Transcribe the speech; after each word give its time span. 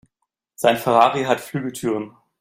Sein 0.55 0.77
Ferrari 0.77 1.25
hat 1.25 1.39
Flügeltüren. 1.39 2.17